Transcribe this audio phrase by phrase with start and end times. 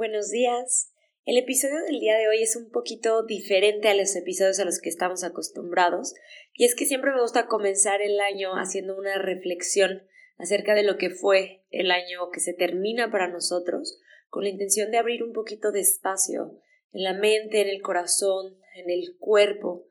[0.00, 0.94] buenos días.
[1.26, 4.80] El episodio del día de hoy es un poquito diferente a los episodios a los
[4.80, 6.14] que estamos acostumbrados,
[6.54, 10.08] y es que siempre me gusta comenzar el año haciendo una reflexión
[10.38, 14.90] acerca de lo que fue el año que se termina para nosotros, con la intención
[14.90, 16.58] de abrir un poquito de espacio
[16.94, 19.84] en la mente, en el corazón, en el cuerpo,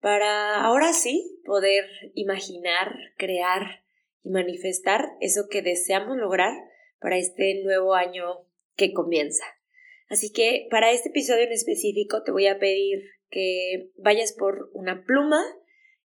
[0.00, 3.82] para ahora sí poder imaginar, crear
[4.22, 6.52] y manifestar eso que deseamos lograr
[7.00, 9.44] para este nuevo año que comienza.
[10.10, 15.04] Así que para este episodio en específico te voy a pedir que vayas por una
[15.04, 15.40] pluma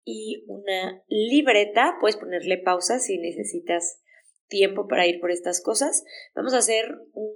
[0.06, 1.98] y una libreta.
[2.00, 4.02] Puedes ponerle pausa si necesitas
[4.48, 6.06] tiempo para ir por estas cosas.
[6.34, 7.36] Vamos a hacer un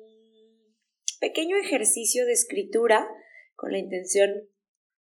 [1.19, 3.07] pequeño ejercicio de escritura
[3.55, 4.31] con la intención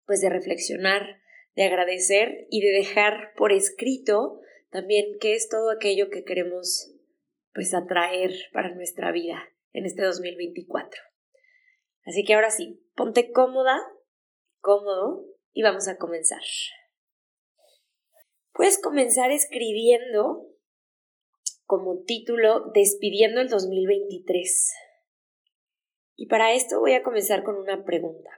[0.04, 1.20] pues de reflexionar,
[1.54, 6.92] de agradecer y de dejar por escrito también qué es todo aquello que queremos
[7.54, 11.02] pues atraer para nuestra vida en este 2024.
[12.06, 13.78] Así que ahora sí, ponte cómoda,
[14.60, 16.40] cómodo y vamos a comenzar.
[18.52, 20.46] Puedes comenzar escribiendo
[21.66, 24.72] como título Despidiendo el 2023.
[26.16, 28.30] Y para esto voy a comenzar con una pregunta.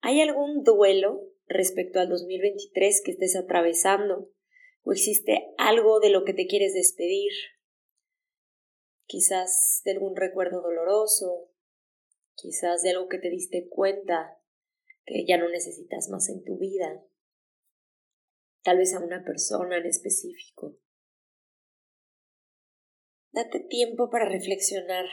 [0.00, 4.30] ¿Hay algún duelo respecto al 2023 que estés atravesando?
[4.84, 7.32] ¿O existe algo de lo que te quieres despedir?
[9.06, 11.48] Quizás de algún recuerdo doloroso,
[12.34, 14.36] quizás de algo que te diste cuenta
[15.04, 17.04] que ya no necesitas más en tu vida,
[18.64, 20.76] tal vez a una persona en específico.
[23.30, 25.04] Date tiempo para reflexionar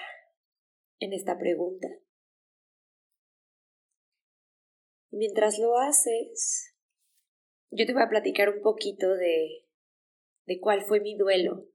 [0.99, 1.87] en esta pregunta.
[5.11, 6.73] Y mientras lo haces,
[7.69, 9.67] yo te voy a platicar un poquito de,
[10.47, 11.72] de cuál fue mi duelo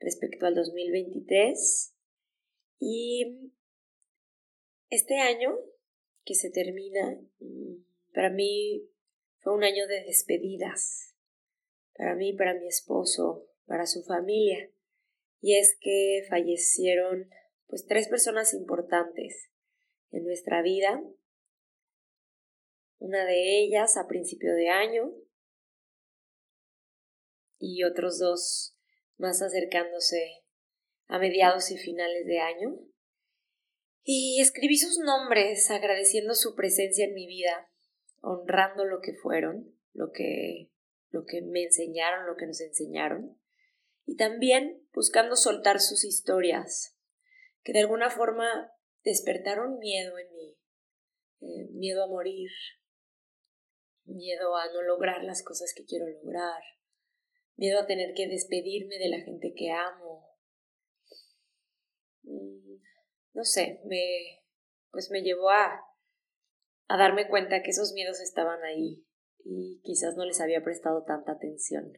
[0.00, 1.94] respecto al 2023
[2.78, 3.52] y
[4.90, 5.58] este año
[6.24, 8.88] que se termina, mm, para mí
[9.38, 11.14] fue un año de despedidas,
[11.94, 14.70] para mí, para mi esposo, para su familia.
[15.40, 17.30] Y es que fallecieron
[17.66, 19.50] pues tres personas importantes
[20.10, 21.02] en nuestra vida.
[22.98, 25.12] Una de ellas a principio de año
[27.58, 28.77] y otros dos
[29.18, 30.42] más acercándose
[31.08, 32.78] a mediados y finales de año.
[34.04, 37.70] Y escribí sus nombres agradeciendo su presencia en mi vida,
[38.20, 40.70] honrando lo que fueron, lo que,
[41.10, 43.38] lo que me enseñaron, lo que nos enseñaron,
[44.06, 46.96] y también buscando soltar sus historias,
[47.62, 48.72] que de alguna forma
[49.04, 50.58] despertaron miedo en mí,
[51.40, 52.50] eh, miedo a morir,
[54.04, 56.62] miedo a no lograr las cosas que quiero lograr,
[57.58, 60.38] miedo a tener que despedirme de la gente que amo.
[62.22, 62.80] Mm,
[63.34, 64.44] no sé, me,
[64.90, 65.84] pues me llevó a,
[66.86, 69.04] a darme cuenta que esos miedos estaban ahí
[69.44, 71.92] y quizás no les había prestado tanta atención.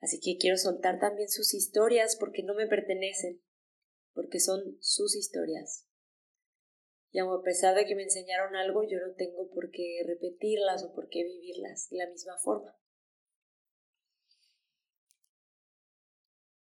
[0.00, 3.40] Así que quiero soltar también sus historias porque no me pertenecen,
[4.14, 5.86] porque son sus historias.
[7.12, 10.92] Y a pesar de que me enseñaron algo, yo no tengo por qué repetirlas o
[10.92, 12.76] por qué vivirlas de la misma forma.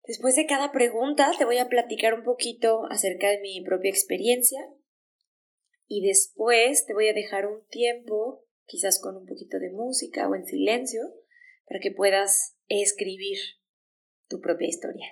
[0.07, 4.59] Después de cada pregunta te voy a platicar un poquito acerca de mi propia experiencia
[5.85, 10.35] y después te voy a dejar un tiempo, quizás con un poquito de música o
[10.35, 11.01] en silencio,
[11.68, 13.38] para que puedas escribir
[14.29, 15.07] tu propia historia.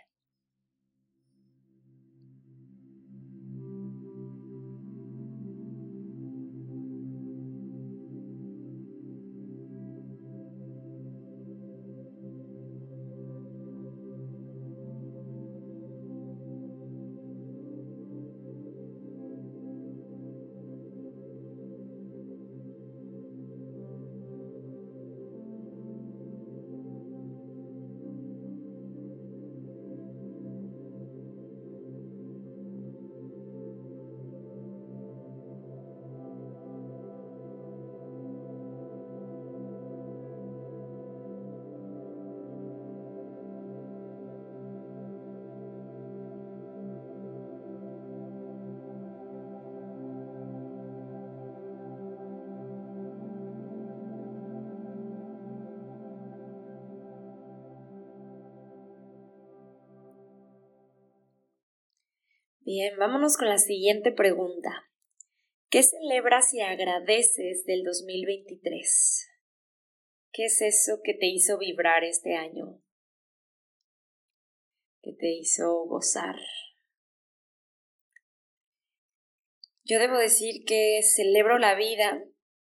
[62.77, 64.69] Bien, vámonos con la siguiente pregunta.
[65.69, 69.30] ¿Qué celebras y agradeces del 2023?
[70.33, 72.81] ¿Qué es eso que te hizo vibrar este año?
[75.01, 76.36] ¿Qué te hizo gozar?
[79.86, 82.25] Yo debo decir que celebro la vida,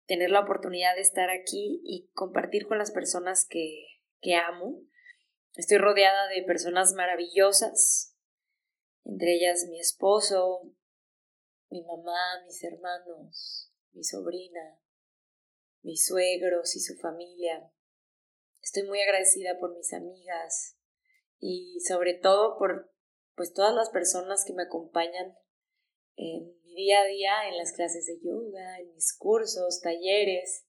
[0.06, 3.85] tener la oportunidad de estar aquí y compartir con las personas que,
[4.21, 4.81] que amo.
[5.56, 8.08] Estoy rodeada de personas maravillosas,
[9.09, 10.71] entre ellas mi esposo,
[11.71, 14.79] mi mamá, mis hermanos, mi sobrina,
[15.83, 17.73] mis suegros y su familia.
[18.61, 20.77] Estoy muy agradecida por mis amigas
[21.41, 22.93] y sobre todo por
[23.35, 25.39] pues todas las personas que me acompañan
[26.17, 30.67] en mi día a día, en las clases de yoga, en mis cursos, talleres.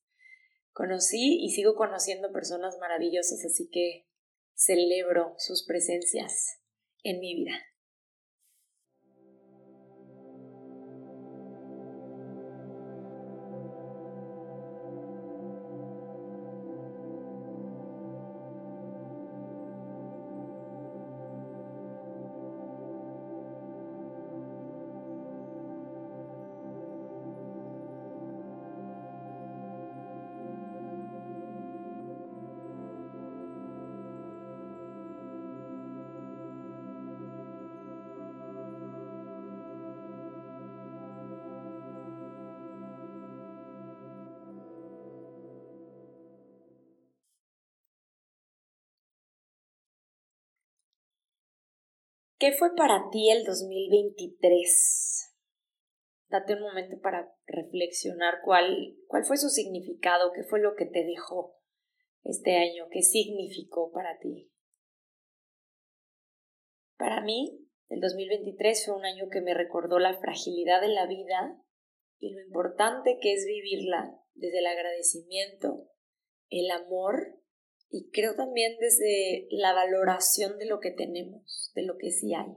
[0.71, 4.07] Conocí y sigo conociendo personas maravillosas, así que
[4.53, 6.61] celebro sus presencias
[7.03, 7.65] en mi vida.
[52.39, 55.35] ¿Qué fue para ti el 2023?
[56.29, 61.03] Date un momento para reflexionar cuál, cuál fue su significado, qué fue lo que te
[61.03, 61.57] dejó
[62.23, 64.49] este año, qué significó para ti.
[66.97, 71.61] Para mí, el 2023 fue un año que me recordó la fragilidad de la vida
[72.19, 75.89] y lo importante que es vivirla desde el agradecimiento,
[76.49, 77.38] el amor
[77.91, 82.53] y creo también desde la valoración de lo que tenemos, de lo que sí hay.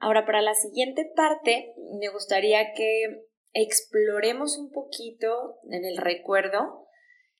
[0.00, 6.86] Ahora, para la siguiente parte, me gustaría que exploremos un poquito en el recuerdo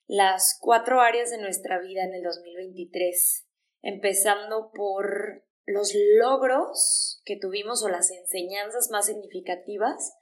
[0.05, 3.47] las cuatro áreas de nuestra vida en el 2023,
[3.81, 10.15] empezando por los logros que tuvimos o las enseñanzas más significativas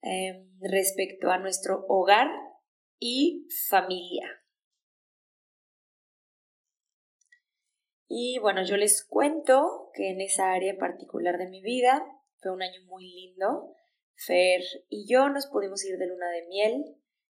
[0.00, 2.28] em, respecto a nuestro hogar
[2.98, 4.43] y familia.
[8.06, 12.04] Y bueno, yo les cuento que en esa área particular de mi vida
[12.40, 13.74] fue un año muy lindo.
[14.14, 16.84] Fer y yo nos pudimos ir de luna de miel.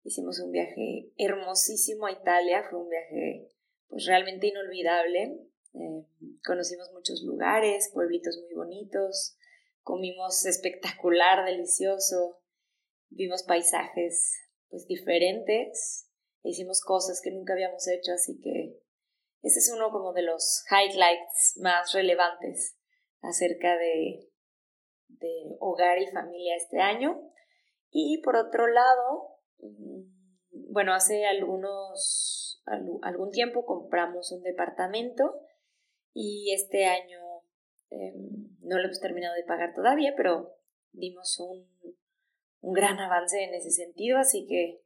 [0.04, 2.64] Hicimos un viaje hermosísimo a Italia.
[2.70, 3.50] Fue un viaje
[3.88, 5.40] pues realmente inolvidable.
[5.74, 6.06] Eh,
[6.46, 9.38] conocimos muchos lugares, pueblitos muy bonitos.
[9.82, 12.42] Comimos espectacular, delicioso.
[13.10, 14.36] Vimos paisajes
[14.70, 16.10] pues diferentes.
[16.44, 18.80] Hicimos cosas que nunca habíamos hecho, así que
[19.48, 22.78] ese es uno como de los highlights más relevantes
[23.22, 24.30] acerca de,
[25.08, 27.22] de hogar y familia este año.
[27.90, 32.62] Y por otro lado, mm, bueno, hace algunos,
[33.02, 35.42] algún tiempo compramos un departamento
[36.14, 37.22] y este año
[37.90, 40.58] em, no lo hemos terminado de pagar todavía, pero
[40.92, 41.70] dimos un,
[42.60, 44.82] un gran avance en ese sentido, así que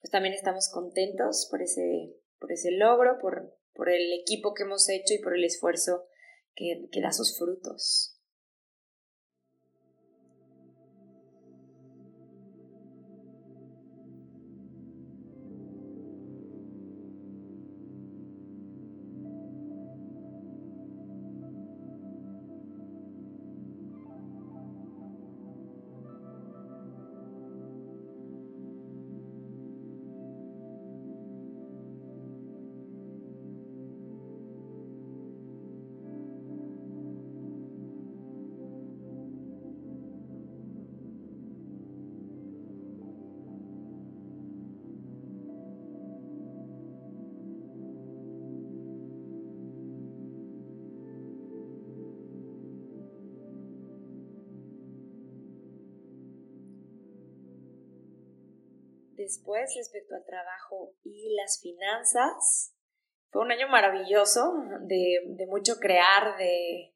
[0.00, 4.88] pues también estamos contentos por ese, por ese logro, por, por el equipo que hemos
[4.88, 6.06] hecho y por el esfuerzo
[6.54, 8.13] que, da sus frutos.
[59.24, 62.74] Después, respecto al trabajo y las finanzas,
[63.30, 64.52] fue un año maravilloso
[64.82, 66.94] de, de mucho crear, de,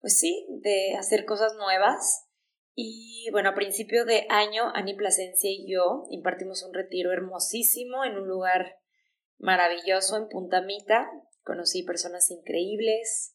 [0.00, 2.28] pues sí, de hacer cosas nuevas.
[2.76, 8.16] Y bueno, a principio de año, Ani Plasencia y yo impartimos un retiro hermosísimo en
[8.16, 8.78] un lugar
[9.38, 11.10] maravilloso en Punta Mita.
[11.42, 13.34] Conocí personas increíbles.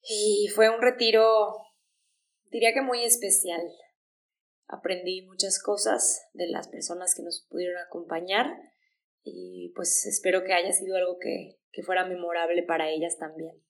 [0.00, 1.52] Y fue un retiro,
[2.50, 3.60] diría que muy especial.
[4.66, 8.46] Aprendí muchas cosas de las personas que nos pudieron acompañar
[9.22, 13.62] y pues espero que haya sido algo que, que fuera memorable para ellas también.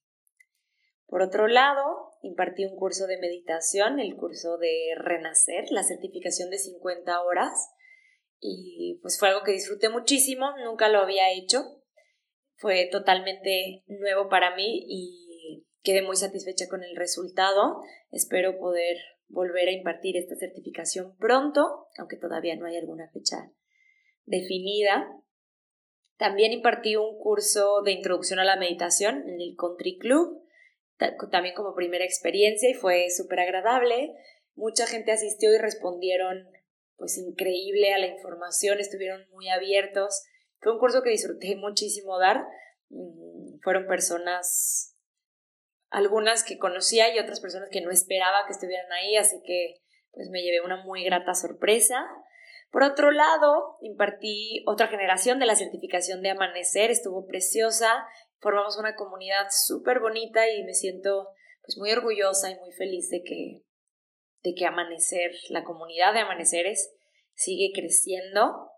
[1.06, 6.58] Por otro lado, impartí un curso de meditación, el curso de Renacer, la certificación de
[6.58, 7.52] 50 horas,
[8.40, 11.82] y pues fue algo que disfruté muchísimo, nunca lo había hecho,
[12.56, 17.82] fue totalmente nuevo para mí y quedé muy satisfecha con el resultado.
[18.10, 18.96] Espero poder
[19.28, 23.50] volver a impartir esta certificación pronto, aunque todavía no hay alguna fecha
[24.24, 25.08] definida.
[26.16, 30.44] También impartí un curso de introducción a la meditación en el Country Club
[31.30, 34.14] también como primera experiencia y fue súper agradable.
[34.54, 36.48] Mucha gente asistió y respondieron
[36.96, 40.22] pues increíble a la información, estuvieron muy abiertos.
[40.60, 42.46] Fue un curso que disfruté muchísimo dar.
[42.88, 44.93] Mm, fueron personas,
[45.94, 49.80] algunas que conocía y otras personas que no esperaba que estuvieran ahí, así que
[50.12, 52.04] pues me llevé una muy grata sorpresa.
[52.70, 58.06] Por otro lado, impartí otra generación de la certificación de Amanecer, estuvo preciosa
[58.44, 61.28] formamos una comunidad súper bonita y me siento
[61.62, 63.62] pues muy orgullosa y muy feliz de que,
[64.42, 66.94] de que Amanecer, la comunidad de Amaneceres
[67.32, 68.70] sigue creciendo.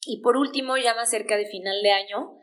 [0.00, 2.36] Y por último, ya más cerca de final de año,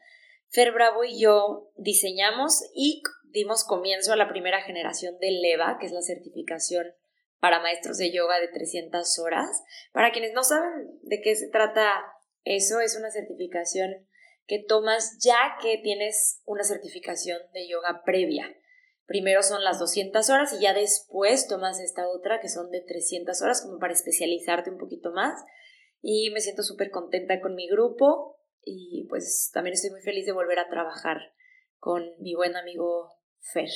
[0.48, 5.88] Fer Bravo y yo diseñamos y dimos comienzo a la primera generación de LEVA, que
[5.88, 6.88] es la certificación
[7.40, 9.64] para maestros de yoga de 300 horas.
[9.92, 11.92] Para quienes no saben de qué se trata
[12.44, 14.08] eso, es una certificación
[14.46, 18.56] que tomas ya que tienes una certificación de yoga previa.
[19.06, 23.42] Primero son las 200 horas y ya después tomas esta otra que son de 300
[23.42, 25.44] horas como para especializarte un poquito más.
[26.02, 30.32] Y me siento súper contenta con mi grupo y pues también estoy muy feliz de
[30.32, 31.18] volver a trabajar
[31.78, 33.68] con mi buen amigo Fer.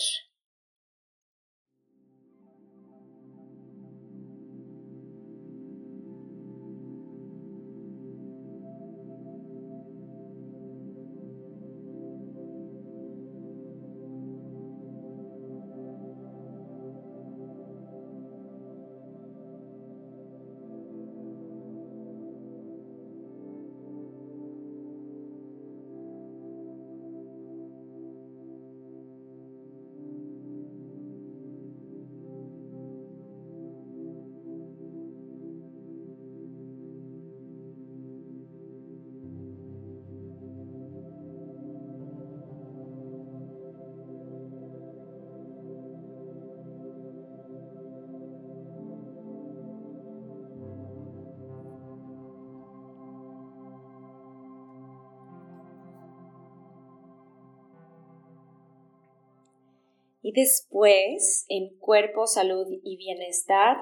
[60.28, 63.78] Y después, en cuerpo, salud y bienestar,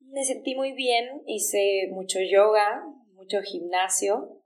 [0.00, 2.82] me sentí muy bien, hice mucho yoga,
[3.12, 4.42] mucho gimnasio,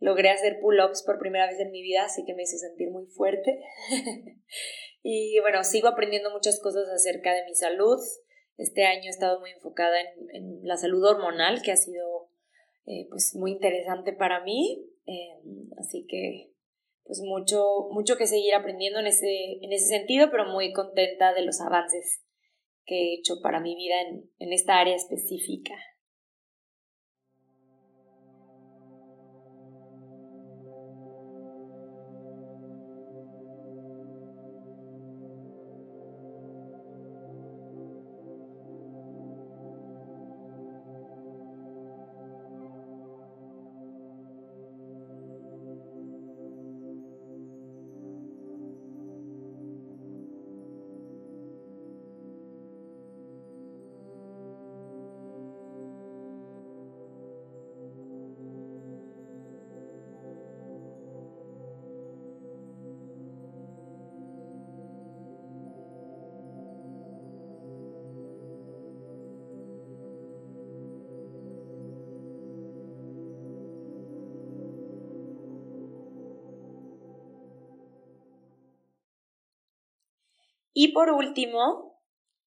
[0.00, 3.06] logré hacer pull-ups por primera vez en mi vida, así que me hizo sentir muy
[3.06, 3.62] fuerte.
[5.04, 8.00] y bueno, sigo aprendiendo muchas cosas acerca de mi salud.
[8.56, 9.94] Este año he estado muy enfocada
[10.32, 12.30] en, la salud hormonal, que ha sido
[12.84, 14.90] eh, pues muy interesante para mí.
[15.06, 15.38] Eh,
[15.78, 16.49] así que
[17.10, 21.42] pues mucho, mucho que seguir aprendiendo en ese, en ese sentido, pero muy contenta de
[21.42, 22.22] los avances
[22.84, 25.74] que he hecho para mi vida en, en esta área específica.
[80.82, 82.00] Y por último,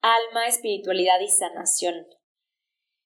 [0.00, 2.06] alma, espiritualidad y sanación.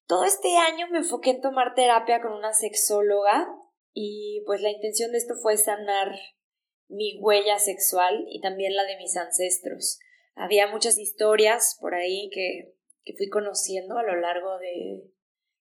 [0.06, 3.48] Todo este año me enfoqué en tomar terapia con una sexóloga
[3.94, 6.12] y pues la intención de esto fue sanar
[6.88, 10.00] mi huella sexual y también la de mis ancestros.
[10.34, 15.00] Había muchas historias por ahí que, que fui conociendo a lo largo de,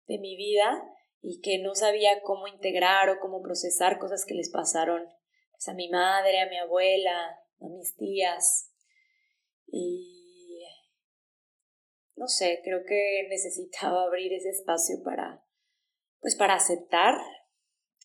[0.07, 0.83] de mi vida
[1.22, 5.05] y que no sabía cómo integrar o cómo procesar cosas que les pasaron
[5.51, 8.72] pues, a mi madre, a mi abuela, a mis tías.
[9.75, 10.61] Y
[12.15, 15.43] no sé, creo que necesitaba abrir ese espacio para
[16.21, 17.15] pues para aceptar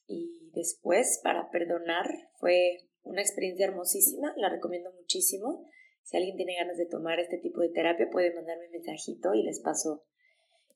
[0.07, 2.07] y después para perdonar.
[2.39, 5.67] Fue una experiencia hermosísima, la recomiendo muchísimo.
[6.03, 9.43] Si alguien tiene ganas de tomar este tipo de terapia, puede mandarme un mensajito y
[9.43, 10.07] les paso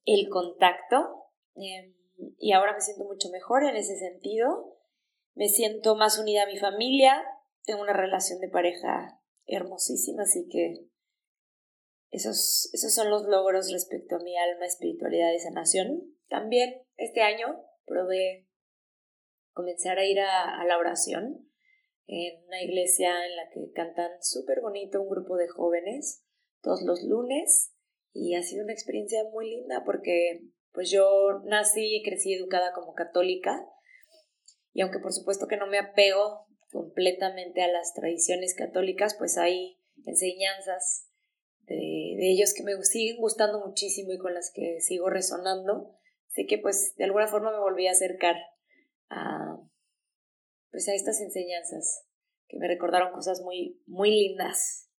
[0.05, 1.25] el contacto.
[1.57, 1.95] Em,
[2.39, 4.79] y ahora me siento mucho mejor en ese sentido.
[5.35, 7.25] Me siento más unida a mi familia.
[7.65, 9.22] Tengo una relación de pareja
[9.55, 10.87] hermosísima, así que
[12.11, 16.17] esos, esos son los logros respecto a mi alma, espiritualidad y sanación.
[16.29, 18.49] También este año probé
[19.53, 21.49] comenzar a ir a, a la oración
[22.07, 26.25] en una iglesia en la que cantan súper bonito un grupo de jóvenes
[26.61, 27.75] todos los lunes
[28.13, 30.43] y ha sido una experiencia muy linda porque
[30.73, 33.67] pues yo nací y crecí educada como católica
[34.73, 39.79] y aunque por supuesto que no me apego completamente a las tradiciones católicas, pues hay
[40.07, 41.09] enseñanzas
[41.61, 45.95] de, de ellos que me siguen gustando muchísimo y con las que sigo resonando.
[46.31, 48.37] Así que pues de alguna forma me volví a acercar
[49.11, 49.59] a,
[50.71, 52.07] pues a estas enseñanzas
[52.49, 54.91] que me recordaron cosas muy, muy lindas.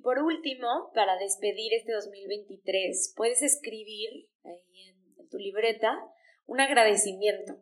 [0.00, 5.94] Y por último, para despedir este 2023, puedes escribir ahí en, tu libreta
[6.46, 7.58] un agradecimiento.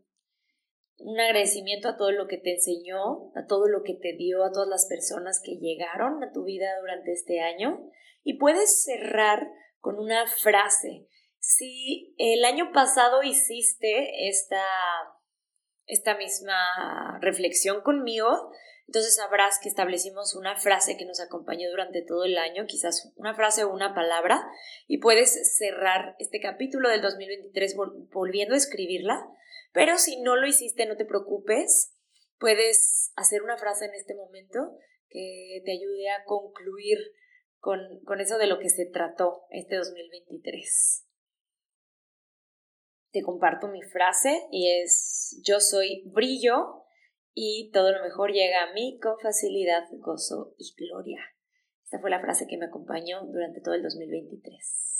[0.98, 4.52] Un agradecimiento a todo lo que te enseñó, a todo lo que te dio, a
[4.52, 7.90] todas las personas que llegaron a tu vida durante este año.
[8.22, 11.08] Y puedes cerrar con una frase.
[11.40, 14.62] Si el año pasado hiciste esta,
[15.86, 18.52] esta misma reflexión conmigo,
[18.88, 23.34] entonces sabrás que establecimos una frase que nos acompañó durante todo el año, quizás una
[23.34, 24.42] frase o una palabra,
[24.86, 27.76] y puedes cerrar este capítulo del 2023
[28.10, 29.28] volviendo a escribirla.
[29.74, 31.94] Pero si no lo hiciste, no te preocupes,
[32.38, 34.78] puedes hacer una frase en este momento
[35.10, 36.96] que te ayude a concluir
[37.58, 41.04] con, con eso de lo que se trató este 2023.
[43.10, 46.86] Te comparto mi frase y es yo soy brillo
[47.34, 51.20] y todo lo mejor llega a mí con facilidad, gozo y gloria.
[51.84, 54.97] Esta fue la frase que me acompañó durante todo el 2023.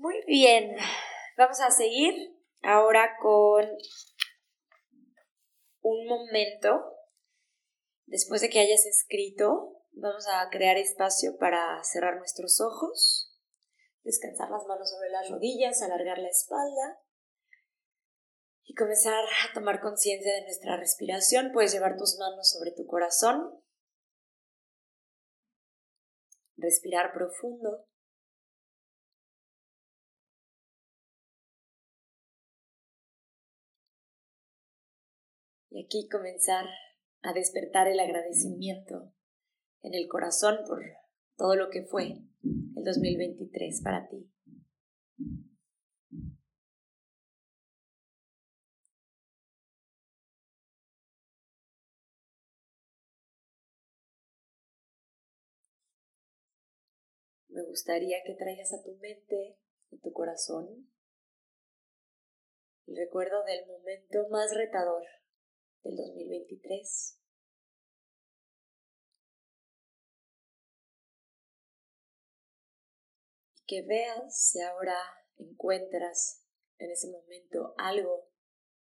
[0.00, 0.76] Muy bien,
[1.36, 2.14] vamos a seguir
[2.62, 3.68] ahora con
[5.82, 6.96] un momento.
[8.06, 13.38] Después de que hayas escrito, vamos a crear espacio para cerrar nuestros ojos,
[14.02, 17.02] descansar las manos sobre las rodillas, alargar la espalda
[18.64, 21.52] y comenzar a tomar conciencia de nuestra respiración.
[21.52, 23.62] Puedes llevar tus manos sobre tu corazón,
[26.56, 27.89] respirar profundo.
[35.70, 36.66] Y aquí comenzar
[37.22, 39.12] a despertar el agradecimiento
[39.82, 40.82] en el corazón por
[41.36, 44.30] todo lo que fue el 2023 para ti.
[57.48, 59.58] Me gustaría que traigas a tu mente,
[59.92, 60.90] a tu corazón,
[62.86, 65.02] el recuerdo del momento más retador
[65.82, 67.18] del 2023.
[73.56, 74.98] Y que veas si ahora
[75.36, 76.44] encuentras
[76.78, 78.30] en ese momento algo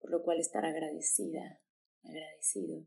[0.00, 1.60] por lo cual estar agradecida,
[2.04, 2.86] agradecido.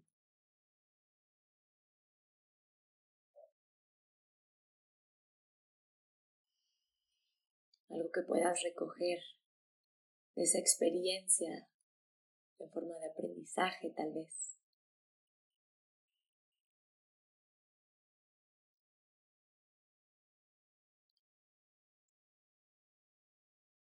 [7.89, 9.19] algo que puedas recoger
[10.35, 11.67] de esa experiencia
[12.63, 14.57] en forma de aprendizaje tal vez.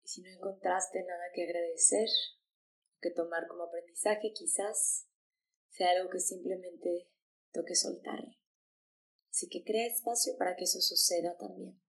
[0.04, 2.08] Y si no encontraste nada que agradecer,
[3.02, 5.08] que tomar como aprendizaje, quizás
[5.70, 7.10] sea algo que simplemente
[7.52, 8.20] toque soltar.
[9.30, 11.82] Así que crea espacio para que eso suceda también.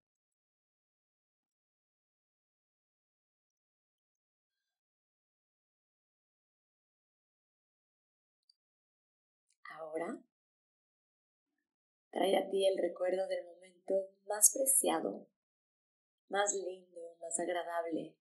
[9.93, 10.19] Ahora
[12.11, 15.27] trae a ti el recuerdo del momento más preciado,
[16.29, 18.15] más lindo, más agradable,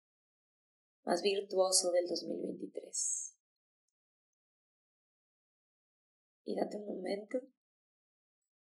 [1.05, 3.37] más virtuoso del 2023.
[6.45, 7.41] Y date un momento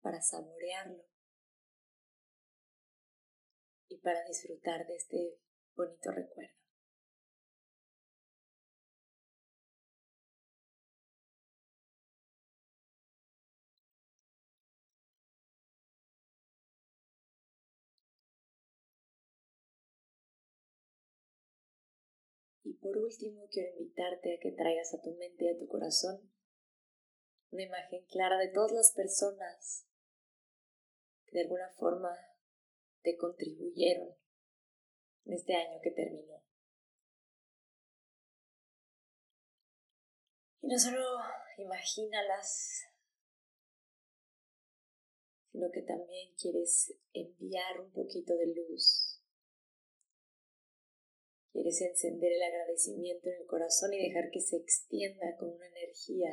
[0.01, 1.05] para saborearlo
[3.89, 5.39] y para disfrutar de este
[5.75, 6.56] bonito recuerdo.
[22.81, 26.31] Por último, quiero invitarte a que traigas a tu mente y a tu corazón
[27.51, 29.85] una imagen clara de todas las personas
[31.25, 32.09] que de alguna forma
[33.01, 34.15] te contribuyeron
[35.25, 36.43] en este año que terminó.
[40.61, 41.01] Y no solo
[41.57, 42.85] imagínalas,
[45.51, 49.16] sino que también quieres enviar un poquito de luz
[51.57, 56.29] Quieres encender el agradecimiento en el corazón y dejar que se extienda con una energía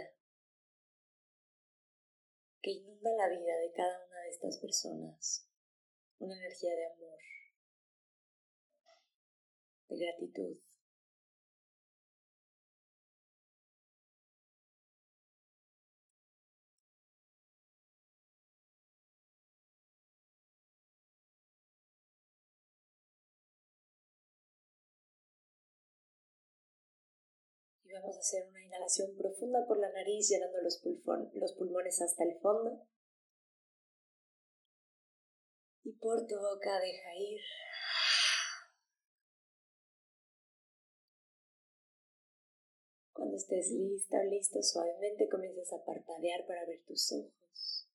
[2.61, 5.49] que inunda la vida de cada una de estas personas.
[6.19, 7.19] Una energía de amor,
[9.89, 10.59] de gratitud.
[27.95, 30.79] Vamos a hacer una inhalación profunda por la nariz, llenando los,
[31.57, 32.87] pulmones hasta el fondo.
[35.85, 37.41] Y por tu boca deja ir.
[43.13, 47.89] Cuando estés lista o listo, suavemente comienzas a parpadear para ver tus ojos.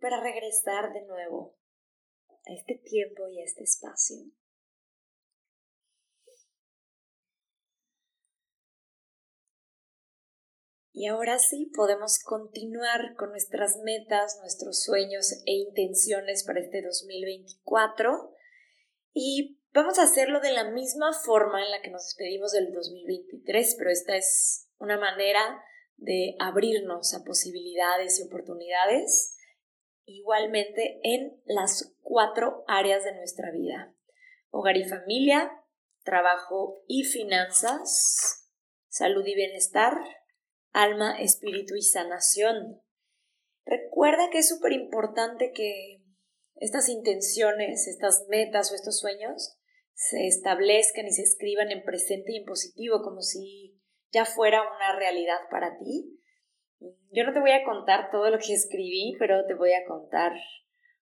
[0.00, 1.56] Para regresar de nuevo
[2.46, 4.16] a este tiempo y a este espacio.
[10.98, 18.34] Y ahora sí podemos continuar con nuestras metas, nuestros sueños e intenciones para este 2024.
[19.12, 23.76] Y vamos a hacerlo de la misma forma en la que nos despedimos del 2023,
[23.78, 25.62] pero esta es una manera
[25.98, 29.36] de abrirnos a posibilidades y oportunidades
[30.04, 33.94] igualmente en las cuatro áreas de nuestra vida.
[34.50, 35.62] Hogar y familia,
[36.02, 38.50] trabajo y finanzas,
[38.88, 39.96] salud y bienestar,
[40.72, 42.80] alma, espíritu y sanación.
[43.64, 46.02] Recuerda que es súper importante que
[46.56, 49.56] estas intenciones, estas metas o estos sueños
[49.94, 53.80] se establezcan y se escriban en presente y en positivo, como si
[54.12, 56.20] ya fuera una realidad para ti.
[57.10, 60.32] Yo no te voy a contar todo lo que escribí, pero te voy a contar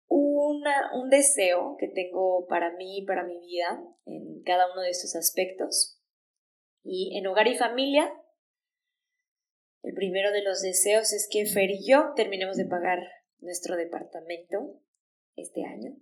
[0.07, 4.91] una, un deseo que tengo para mí y para mi vida en cada uno de
[4.91, 6.01] estos aspectos.
[6.83, 8.11] Y en hogar y familia,
[9.83, 12.99] el primero de los deseos es que Fer y yo terminemos de pagar
[13.39, 14.83] nuestro departamento
[15.37, 15.97] este año.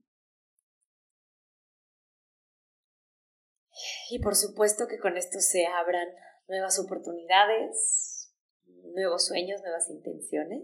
[4.10, 6.08] Y por supuesto que con esto se abran
[6.48, 8.32] nuevas oportunidades,
[8.64, 10.62] nuevos sueños, nuevas intenciones.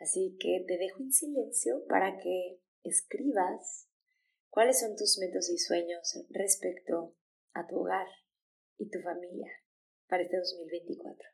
[0.00, 3.88] Así que te dejo en silencio para que escribas
[4.50, 7.16] cuáles son tus metas y sueños respecto
[7.52, 8.08] a tu hogar
[8.76, 9.50] y tu familia
[10.08, 11.33] para este 2024.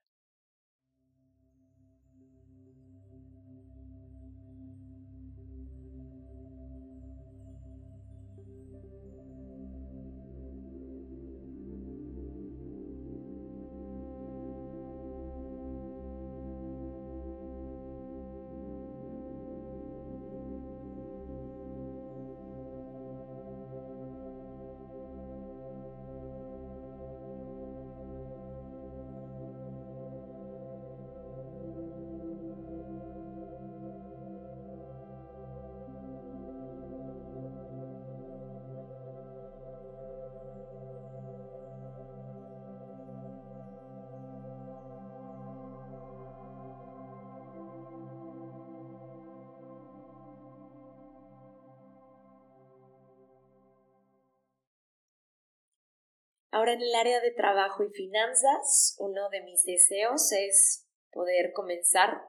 [56.52, 62.22] Ahora en el área de trabajo y finanzas, uno de mis deseos es poder comenzar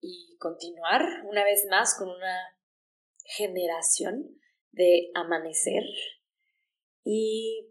[0.00, 2.58] y continuar una vez más con una
[3.24, 4.40] generación
[4.72, 5.84] de amanecer.
[7.04, 7.68] Y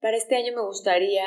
[0.00, 1.26] para este año me gustaría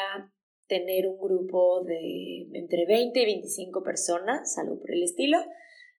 [0.68, 5.38] tener un grupo de entre 20 y 25 personas, algo por el estilo.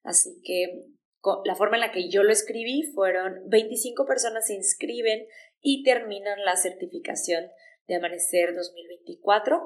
[0.02, 0.84] Así que
[1.44, 5.26] la forma en la que yo lo escribí fueron 25 personas se inscriben
[5.60, 7.50] y terminan la certificación
[7.86, 9.60] de Amanecer 2024.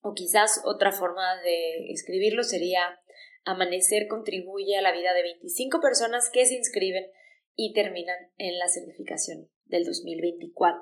[0.00, 3.00] O quizás otra forma de escribirlo sería
[3.44, 7.06] Amanecer contribuye a la vida de 25 personas que se inscriben
[7.54, 10.80] y terminan en la certificación del 2024.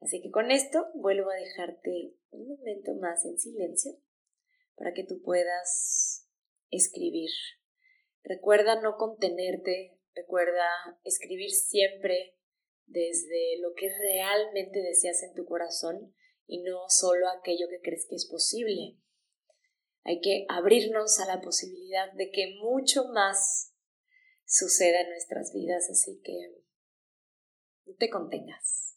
[0.00, 3.92] Así que con esto vuelvo a dejarte un momento más en silencio
[4.76, 6.28] para que tú puedas
[6.70, 7.30] escribir.
[8.24, 10.66] Recuerda no contenerte, recuerda
[11.04, 12.38] escribir siempre
[12.86, 16.14] desde lo que realmente deseas en tu corazón
[16.46, 18.96] y no solo aquello que crees que es posible.
[20.04, 23.74] Hay que abrirnos a la posibilidad de que mucho más
[24.46, 26.62] suceda en nuestras vidas, así que
[27.86, 28.93] no te contengas.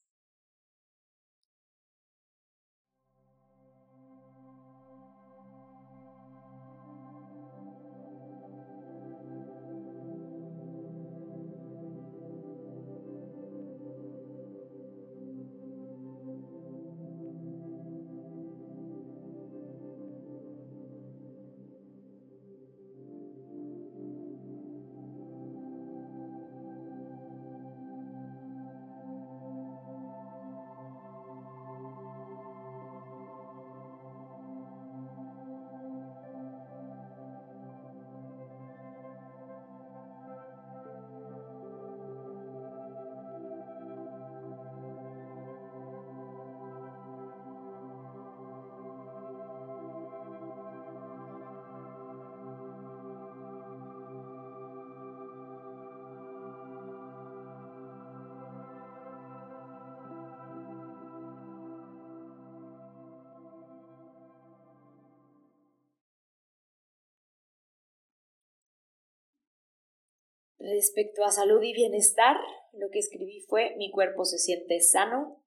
[70.70, 72.36] Respecto a salud y bienestar,
[72.74, 75.42] lo que escribí fue mi cuerpo se siente sano,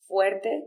[0.00, 0.64] fuerte,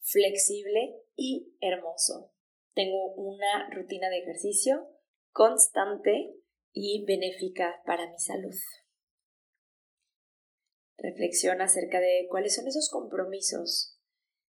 [0.00, 2.32] flexible y hermoso.
[2.74, 4.88] Tengo una rutina de ejercicio
[5.32, 6.36] constante
[6.72, 8.54] y benéfica para mi salud.
[10.96, 13.98] Reflexiona acerca de cuáles son esos compromisos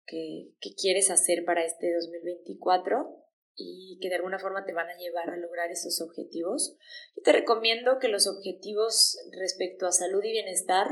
[0.07, 3.28] que, que quieres hacer para este 2024
[3.59, 6.77] y que de alguna forma te van a llevar a lograr esos objetivos.
[7.16, 10.87] Yo te recomiendo que los objetivos respecto a salud y bienestar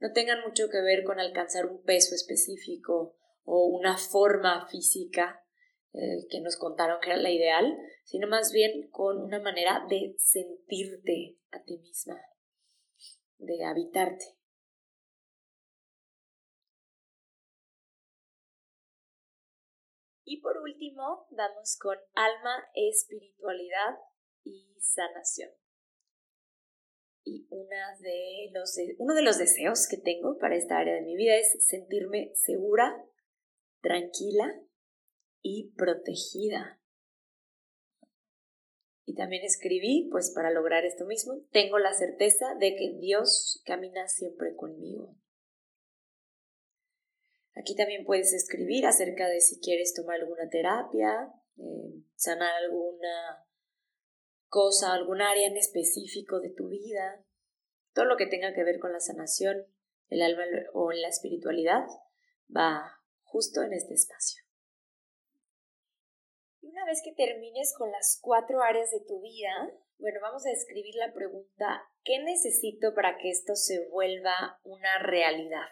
[0.00, 5.44] no tengan mucho que ver con alcanzar un peso específico o una forma física
[5.92, 10.14] eh, que nos contaron que era la ideal, sino más bien con una manera de
[10.18, 12.20] sentirte a ti misma,
[13.38, 14.35] de habitarte.
[20.28, 23.96] Y por último, vamos con alma, espiritualidad
[24.42, 25.52] y sanación.
[27.24, 31.14] Y una de los uno de los deseos que tengo para esta área de mi
[31.14, 33.04] vida es sentirme segura,
[33.80, 34.52] tranquila
[35.42, 36.80] y protegida.
[39.04, 44.08] Y también escribí, pues para lograr esto mismo, tengo la certeza de que Dios camina
[44.08, 45.16] siempre conmigo.
[47.56, 53.46] Aquí también puedes escribir acerca de si quieres tomar alguna terapia, eh, sanar alguna
[54.48, 57.24] cosa, algún área en específico de tu vida,
[57.94, 59.66] todo lo que tenga que ver con la sanación,
[60.08, 61.86] el alma o la espiritualidad,
[62.54, 64.42] va justo en este espacio.
[66.60, 70.94] Una vez que termines con las cuatro áreas de tu vida, bueno, vamos a escribir
[70.96, 75.68] la pregunta, ¿qué necesito para que esto se vuelva una realidad?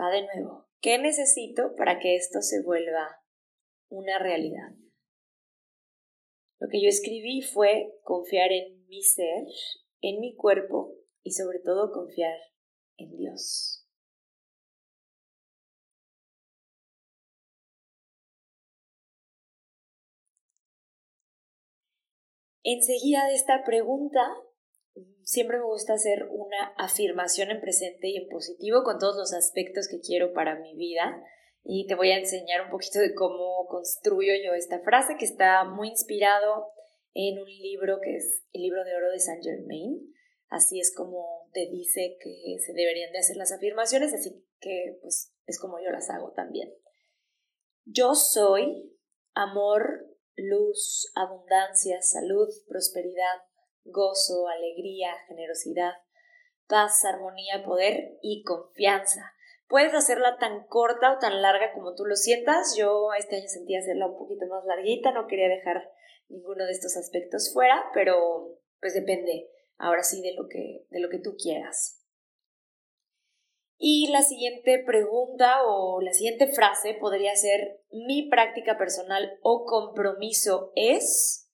[0.00, 3.20] Va de nuevo, ¿qué necesito para que esto se vuelva
[3.90, 4.70] una realidad?
[6.58, 9.44] Lo que yo escribí fue confiar en mi ser,
[10.00, 12.38] en mi cuerpo y sobre todo confiar
[12.96, 13.86] en Dios.
[22.62, 24.20] Enseguida de esta pregunta,
[25.30, 29.86] siempre me gusta hacer una afirmación en presente y en positivo con todos los aspectos
[29.88, 31.22] que quiero para mi vida.
[31.62, 35.62] Y te voy a enseñar un poquito de cómo construyo yo esta frase que está
[35.64, 36.72] muy inspirado
[37.14, 40.00] en un libro que es el libro de oro de Saint Germain.
[40.48, 45.32] Así es como te dice que se deberían de hacer las afirmaciones, así que pues
[45.46, 46.74] es como yo las hago también.
[47.84, 48.98] Yo soy
[49.34, 53.44] amor, luz, abundancia, salud, prosperidad,
[53.84, 55.92] gozo, alegría, generosidad,
[56.66, 59.32] paz, armonía, poder y confianza.
[59.68, 62.76] Puedes hacerla tan corta o tan larga como tú lo sientas.
[62.76, 65.90] Yo este año sentí hacerla un poquito más larguita, no quería dejar
[66.28, 71.08] ninguno de estos aspectos fuera, pero pues depende ahora sí de lo que, de lo
[71.08, 72.00] que tú quieras.
[73.82, 80.72] Y la siguiente pregunta o la siguiente frase podría ser, mi práctica personal o compromiso
[80.74, 81.49] es,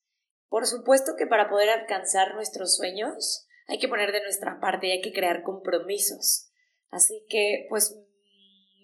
[0.49, 4.91] por supuesto que para poder alcanzar nuestros sueños hay que poner de nuestra parte y
[4.93, 6.51] hay que crear compromisos.
[6.91, 7.99] Así que, pues,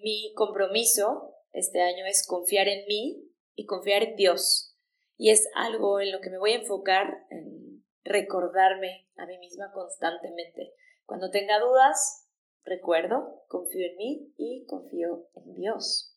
[0.03, 4.77] mi compromiso este año es confiar en mí y confiar en Dios.
[5.17, 9.71] Y es algo en lo que me voy a enfocar, en recordarme a mí misma
[9.73, 10.75] constantemente.
[11.07, 12.23] Cuando tenga dudas,
[12.65, 16.17] Recuerdo, confío en mí y confío en Dios.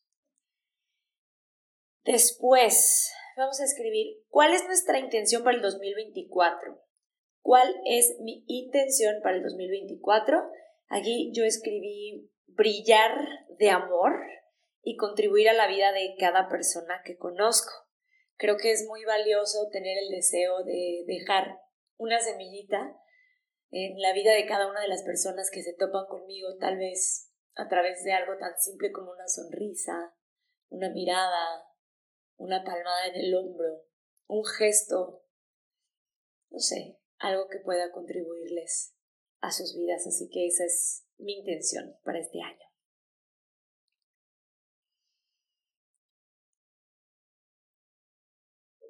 [2.04, 6.82] Después, vamos a escribir, ¿cuál es nuestra intención para el 2024?
[7.41, 10.41] ¿Cuál es mi intención para el 2024?
[10.88, 13.12] Aquí yo escribí brillar
[13.60, 14.13] de amor
[14.82, 17.71] y contribuir a la vida de cada persona que conozco.
[18.38, 21.60] Creo que es muy valioso tener el deseo de dejar
[21.98, 22.98] una semillita
[23.71, 27.32] en la vida de cada una de las personas que se topan conmigo, tal vez
[27.56, 30.13] a través de algo tan simple como una sonrisa,
[30.69, 31.63] una mirada,
[32.38, 33.86] una palmada en el hombro,
[34.28, 35.24] un gesto,
[36.50, 38.95] no sé, algo que pueda contribuirles
[39.39, 40.06] a sus vidas.
[40.08, 42.65] Así que esa es mi intención para este año.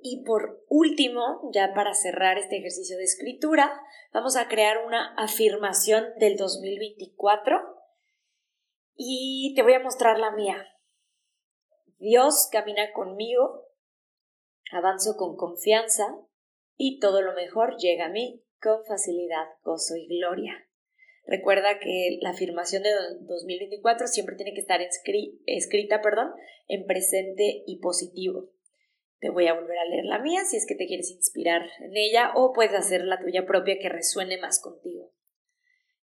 [0.08, 3.82] Y por último, ya para cerrar este ejercicio de escritura,
[4.14, 7.58] vamos a crear una afirmación del 2024
[8.96, 10.75] y te voy a mostrar la mía.
[11.98, 13.68] Dios camina conmigo,
[14.72, 16.06] avanzo con confianza
[16.76, 20.68] y todo lo mejor llega a mí con facilidad, gozo y gloria.
[21.28, 26.34] Recuerda que la afirmación de 2024 siempre tiene que estar escrita perdón,
[26.68, 28.52] en presente y positivo.
[29.20, 31.96] Te voy a volver a leer la mía si es que te quieres inspirar en
[31.96, 35.14] ella o puedes hacer la tuya propia que resuene más contigo.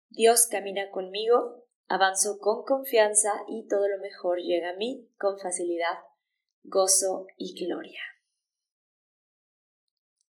[0.09, 5.97] Dios camina conmigo, avanzo con confianza y todo lo mejor llega a mí con facilidad,
[6.63, 8.01] gozo y gloria.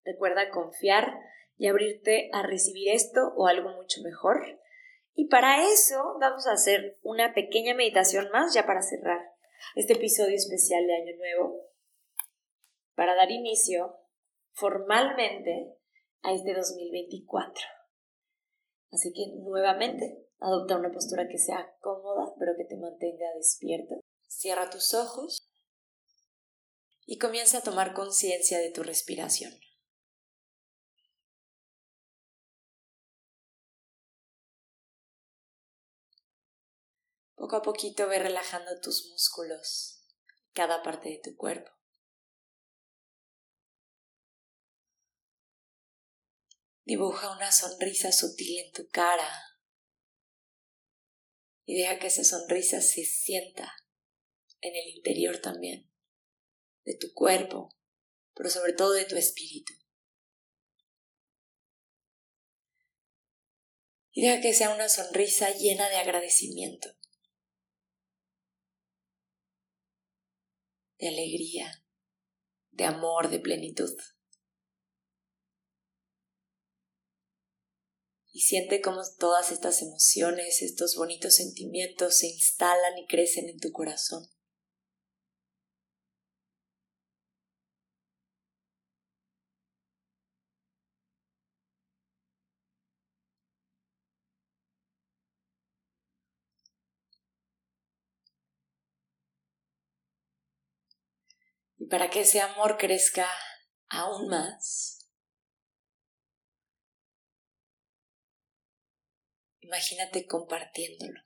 [0.03, 1.20] Recuerda confiar
[1.59, 4.59] y abrirte a recibir esto o algo mucho mejor.
[5.14, 9.20] Y para eso vamos a hacer una pequeña meditación más ya para cerrar
[9.74, 11.66] este episodio especial de Año Nuevo
[12.95, 13.99] para dar inicio
[14.53, 15.76] formalmente
[16.22, 17.64] a este 2024.
[18.93, 24.01] Así que nuevamente adopta una postura que sea cómoda, pero que te mantenga despierto.
[24.26, 25.47] Cierra tus ojos
[27.07, 29.53] y comienza a tomar conciencia de tu respiración.
[37.34, 40.05] Poco a poquito ve relajando tus músculos,
[40.53, 41.70] cada parte de tu cuerpo.
[46.84, 49.49] Dibuja una sonrisa sutil en tu cara
[51.71, 53.73] y deja que esa sonrisa se sienta
[54.61, 55.89] en el interior también,
[56.85, 57.68] de tu cuerpo,
[58.35, 59.73] pero sobre todo de tu espíritu.
[64.11, 66.89] Y deja que sea una sonrisa llena de agradecimiento,
[70.99, 71.85] de alegría,
[72.73, 73.97] de amor, de plenitud.
[78.33, 83.72] Y siente cómo todas estas emociones, estos bonitos sentimientos se instalan y crecen en tu
[83.72, 84.28] corazón.
[101.81, 103.26] Y para que ese amor crezca
[103.89, 104.99] aún más,
[109.71, 111.21] imagínate compartiéndolo.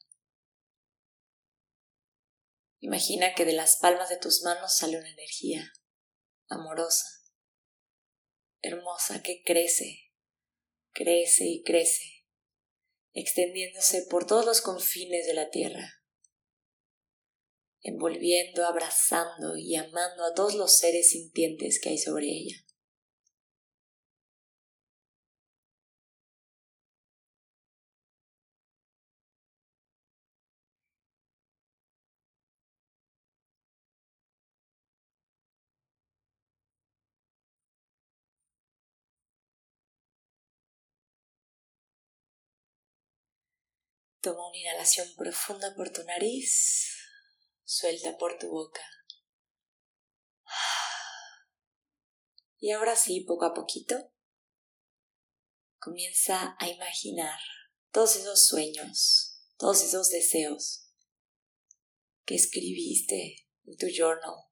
[2.80, 5.72] Imagina que de las palmas de tus manos sale una energía
[6.49, 7.07] amorosa,
[8.61, 10.12] hermosa, que crece,
[10.92, 12.26] crece y crece,
[13.14, 16.05] extendiéndose por todos los confines de la tierra
[17.84, 22.57] envolviendo, abrazando y amando a todos los seres sintientes que hay sobre ella.
[44.24, 46.96] Toma una inhalación profunda por tu nariz.
[47.62, 48.80] Suelta por tu boca.
[52.58, 54.10] Y ahora sí, poco a poquito,
[55.78, 57.38] comienza a imaginar
[57.90, 60.88] todos esos sueños, todos esos deseos
[62.24, 64.46] que escribiste en tu journal,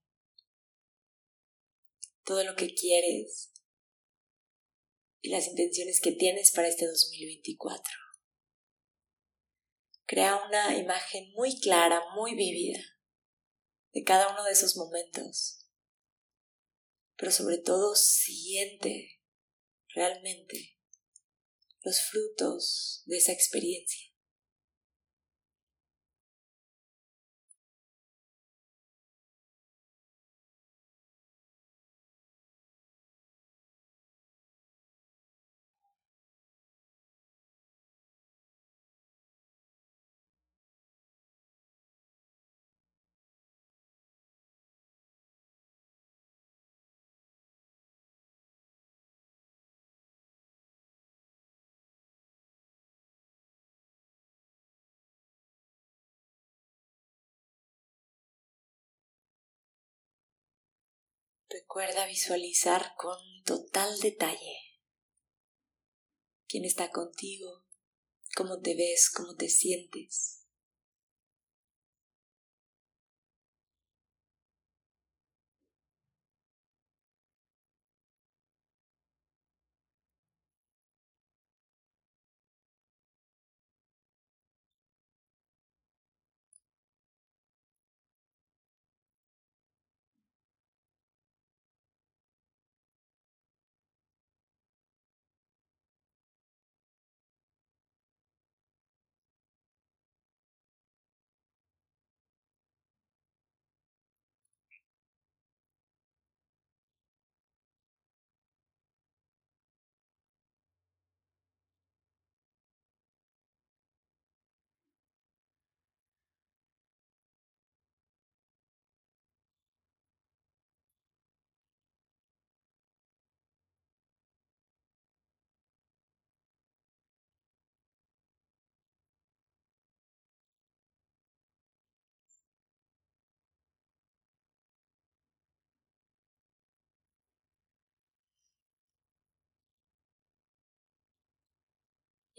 [2.25, 3.55] todo lo que quieres
[5.23, 8.02] y las intenciones que tienes para este 2024.
[10.07, 12.81] Crea una imagen muy clara, muy vívida
[13.93, 15.67] de cada uno de esos momentos.
[17.17, 19.21] Pero sobre todo siente
[19.95, 20.79] realmente
[21.83, 24.12] los frutos de esa experiencia.
[61.75, 63.17] Recuerda visualizar con
[63.47, 64.59] total detalle
[66.47, 67.65] quién está contigo,
[68.37, 70.42] cómo te ves, cómo te sientes.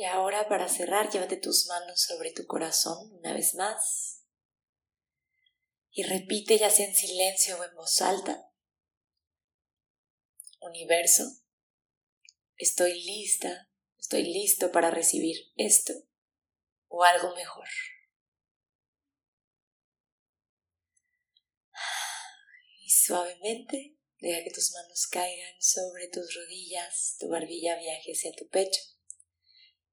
[0.04, 4.26] Y ahora para cerrar, llévate tus manos sobre tu corazón una vez más.
[5.92, 8.52] Y repite ya sea en silencio o en voz alta.
[10.60, 11.24] Universo,
[12.58, 15.94] estoy lista, estoy listo para recibir esto
[16.90, 17.70] o algo mejor.
[22.82, 28.50] Y suavemente deja que tus manos caigan sobre tus rodillas, tu barbilla viaje hacia tu
[28.50, 28.82] pecho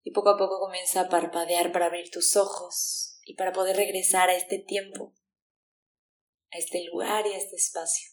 [0.02, 4.30] y poco a poco comienza a parpadear para abrir tus ojos y para poder regresar
[4.30, 5.14] a este tiempo
[6.52, 8.10] a este lugar y a este espacio.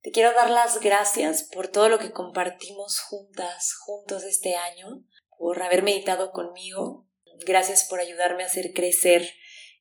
[0.00, 5.04] Te quiero dar las gracias por todo lo que compartimos juntas, juntos este año,
[5.38, 7.08] por haber meditado conmigo.
[7.46, 9.28] Gracias por ayudarme a hacer crecer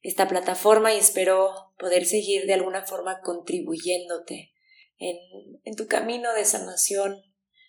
[0.02, 4.54] esta plataforma y espero poder seguir de alguna forma contribuyéndote
[4.98, 5.18] en,
[5.64, 7.22] en tu camino de sanación,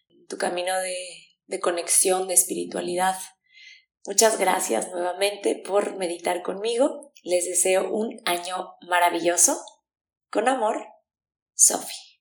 [0.09, 3.17] en tu camino de, de conexión, de espiritualidad.
[4.07, 7.13] Muchas gracias nuevamente por meditar conmigo.
[7.23, 9.65] Les deseo un año maravilloso.
[10.31, 10.85] Con amor,
[11.55, 12.14] Sophie.